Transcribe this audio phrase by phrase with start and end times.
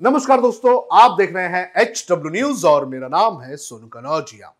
[0.00, 4.52] नमस्कार दोस्तों, आप देख रहे हैं एच डब्ल्यू न्यूज़ और मेरा नाम है सोनू कनौजिया।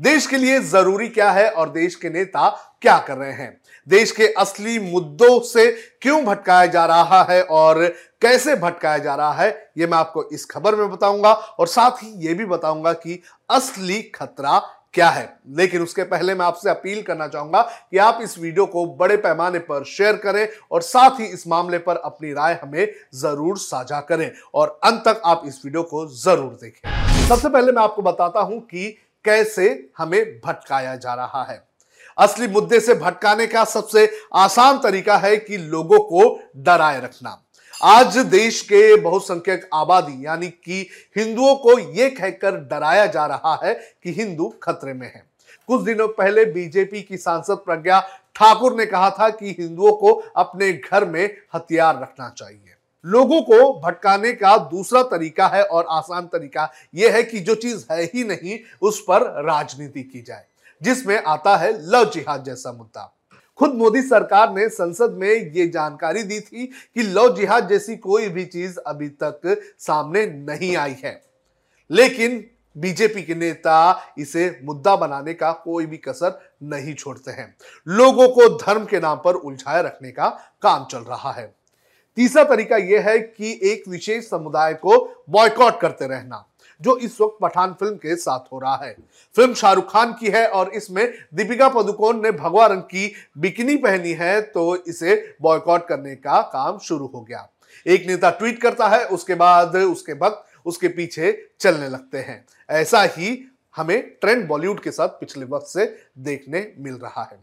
[0.00, 2.48] देश के लिए ज़रूरी क्या है और देश के नेता
[2.82, 3.56] क्या कर रहे हैं?
[3.88, 5.70] देश के असली मुद्दों से
[6.02, 7.84] क्यों भटकाया जा रहा है और
[8.22, 12.12] कैसे भटकाया जा रहा है, ये मैं आपको इस खबर में बताऊँगा। और साथ ही
[12.26, 13.20] ये भी बताऊँगा कि
[13.50, 14.58] असली खतरा
[14.94, 15.28] क्या है?
[15.48, 19.58] लेकिन उसके पहले मैं आपसे अपील करना चाहूँगा कि आप इस वीडियो को बड़े पैमाने
[19.60, 24.30] पर शेयर करें और साथ ही इस मामले पर अपनी राय हमें ज़रूर साझा करें
[24.54, 28.60] और अंत तक आप इस वीडियो को ज़रूर देखें। सबसे पहले मैं आपको बताता हूँ
[28.60, 28.88] कि
[29.24, 29.68] कैसे
[29.98, 31.62] हमें भटकाया जा रहा है।
[32.18, 37.40] असली मुद्दे से भटकाने का सबसे आसान तरीका है कि लोगों को डराए रखना।
[37.82, 43.74] आज देश के बहुसंख्यक आबादी, यानी कि हिंदुओं को यह कहकर डराया जा रहा है
[43.74, 45.24] कि हिंदू खतरे में हैं।
[45.68, 48.00] कुछ दिनों पहले बीजेपी की सांसद प्रज्ञा
[48.36, 51.24] ठाकुर ने कहा था कि हिंदुओं को अपने घर में
[51.54, 52.60] हथियार रखना चाहिए
[53.04, 57.84] लोगों को भटकाने का दूसरा तरीका है और आसान तरीका यह है कि जो चीज़
[57.92, 60.44] है ही नहीं, उस पर राजनीति की जाए,
[60.82, 63.12] जिसमें आता है लव जिहाद जैसा मुद्दा
[63.58, 68.28] खुद मोदी सरकार ने संसद में ये जानकारी दी थी कि लव जिहाद जैसी कोई
[68.28, 71.22] भी चीज़ अभी तक सामने नहीं आई है।
[71.90, 72.44] लेकिन
[72.78, 77.56] बीजेपी के नेता इसे मुद्दा बनाने का कोई भी कसर नहीं छोड़ते हैं।
[77.88, 80.28] लोगों को धर्म के नाम पर उलझाए रखने का
[80.62, 81.54] काम चल रहा है।
[82.16, 87.38] तीसरा तरीका यह है कि एक विशेष समुदाय को बॉयकॉट करते रहना। जो इस वक्त
[87.42, 88.94] पठान फ़िल्म के साथ हो रहा है।
[89.36, 94.12] फ़िल्म शाहरुख खान की है और इसमें दीपिका पदुकोण ने भगवा रंग की बिकनी पहनी
[94.12, 97.48] है तो इसे बॉयकॉट करने का काम शुरू हो गया।
[97.86, 103.02] एक नेता ट्वीट करता है, उसके बाद, उसके भक्त उसके पीछे चलने लगते हैं। ऐसा
[103.06, 103.38] ही
[103.76, 105.84] हमें ट्रेंड बॉलीवुड के साथ पिछले वक्त से
[106.18, 107.38] देखने मिल रहा है।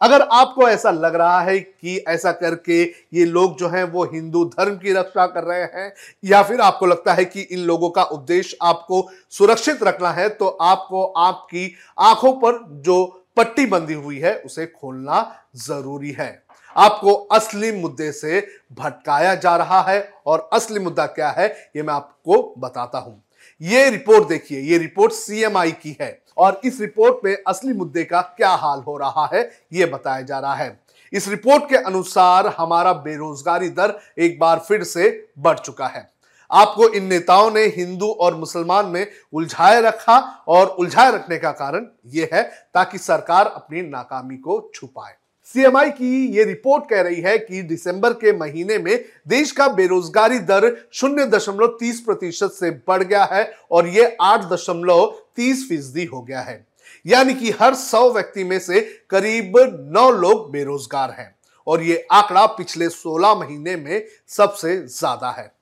[0.00, 4.44] अगर आपको ऐसा लग रहा है कि ऐसा करके ये लोग जो हैं वो हिंदू
[4.46, 5.92] धर्म की रक्षा कर रहे हैं,
[6.24, 10.48] या फिर आपको लगता है कि इन लोगों का उद्देश्य आपको सुरक्षित रखना है तो
[10.48, 13.04] आपको आपकी आँखों पर जो
[13.36, 15.20] पट्टी बंधी हुई है उसे खोलना
[15.58, 16.30] ज़रूरी है।
[16.76, 18.40] आपको असली मुद्दे से
[18.72, 23.22] भटकाया जा रहा है, और असली मुद्दा क्या है, ये मैं आपको बताता हूँ।
[23.60, 28.20] ये रिपोर्ट देखिए, ये रिपोर्ट सीएमआई की है। और इस रिपोर्ट में असली मुद्दे का
[28.36, 30.78] क्या हाल हो रहा है, ये बताया जा रहा है।
[31.12, 36.08] इस रिपोर्ट के अनुसार हमारा बेरोजगारी दर एक बार फिर से बढ़ चुका है।
[36.50, 41.86] आपको इन नेताओं ने हिंदू और मुसलमान में उलझाए रखा और उलझाए रखने का कारण
[42.08, 42.42] यह है,
[42.74, 45.14] ताकि सरकार अपनी नाकामी को छुपाए।
[45.54, 50.38] सीएमआई की ये रिपोर्ट कह रही है कि दिसंबर के महीने में देश का बेरोजगारी
[50.40, 55.04] दर शून्य दशमलव तीस प्रतिशत से बढ़ गया है और ये आठ दशमलव
[55.38, 56.64] तीस फ़ीसदी हो गया है।
[57.06, 59.58] यानी कि हर सौ व्यक्ति में से करीब
[59.92, 61.34] नौ लोग बेरोजगार हैं
[61.66, 65.52] और ये आंकड़ा पिछले 16 महीने में सबसे ज़्यादा है।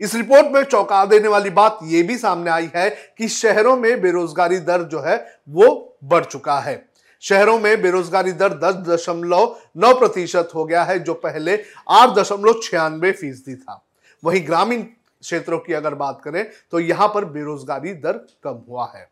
[0.00, 2.88] इस रिपोर्ट में चौंका देने वाली बात यह भी सामने आई है
[3.18, 5.16] कि शहरों में बेरोजगारी दर जो है
[5.50, 6.84] वो बढ़ चुका है।
[7.22, 11.58] शहरों में बेरोजगारी दर दस दशमलव नौ प्रतिशत हो गया है, जो पहले
[11.90, 13.82] आठ दशमलव छियानवे फ़ीसदी था।
[14.22, 19.08] वहीं ग्रामीण क्षेत्रों की अगर बात करें तो यहाँ पर बेरोजगारी दर कम हुआ है।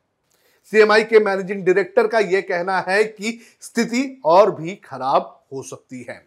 [0.70, 6.06] सीएमआई के मैनेजिंग डायरेक्टर का यह कहना है कि स्थिति और भी खराब हो सकती
[6.10, 6.26] है।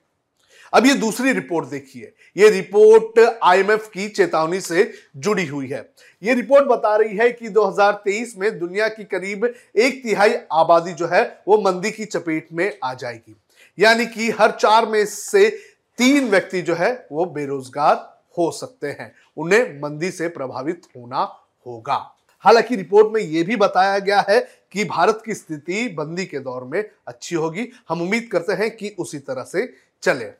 [0.73, 5.89] अब ये दूसरी रिपोर्ट देखिए। ये रिपोर्ट आईएमएफ की चेतावनी से जुड़ी हुई है।
[6.23, 11.07] ये रिपोर्ट बता रही है कि 2023 में दुनिया की करीब एक तिहाई आबादी जो
[11.07, 13.35] है, वो मंदी की चपेट में आ जाएगी।
[13.79, 15.49] यानी कि हर चार में से
[15.97, 22.16] तीन व्यक्ति जो है, वो बेरोजगार हो सकते हैं। उन्हें मंदी से प्रभावित होना होगा।
[22.47, 26.63] हालाँकि रिपोर्ट में यह भी बताया गया है कि भारत की स्थिति बंदी के दौर
[26.63, 30.31] में अच्छी होगी। हम उम्मीद करते हैं कि उसी तरह से चले।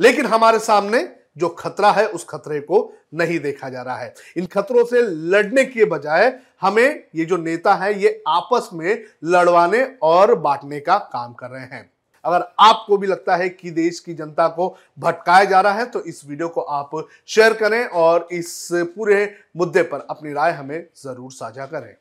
[0.00, 4.46] लेकिन हमारे सामने जो खतरा है, उस खतरे को नहीं देखा जा रहा है। इन
[4.46, 10.34] खतरों से लड़ने के बजाय हमें ये जो नेता है, ये आपस में लड़वाने और
[10.34, 11.93] बांटने का काम कर रहे हैं।
[12.24, 14.68] अगर आपको भी लगता है कि देश की जनता को
[14.98, 16.90] भटकाया जा रहा है तो इस वीडियो को आप
[17.28, 19.18] शेयर करें और इस पूरे
[19.56, 21.94] मुद्दे पर अपनी राय हमें ज़रूर साझा करें।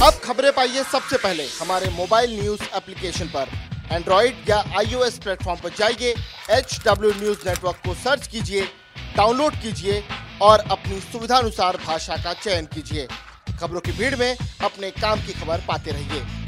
[0.00, 3.48] अब खबरें पाइए सबसे पहले। हमारे मोबाइल न्यूज़ एप्लीकेशन पर।
[3.92, 6.14] एंड्रॉइड या आईओएस प्लेटफॉर्म पर जाइए
[6.50, 8.62] एच डब्ल्यू न्यूज़ नेटवर्क को सर्च कीजिए,
[9.16, 10.02] डाउनलोड कीजिए
[10.42, 13.06] और अपनी सुविधानुसार भाषा का चयन कीजिए।
[13.60, 16.45] खबरों की भीड़ में अपने काम की खबर पाते रहिए।